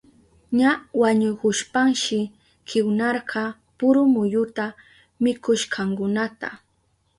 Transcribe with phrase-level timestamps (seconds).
[0.57, 0.71] Ña
[1.01, 2.19] wañuhushpanshi
[2.67, 3.43] kiwnarka
[3.77, 4.65] puru muyuta
[5.23, 6.49] mikushkankunata.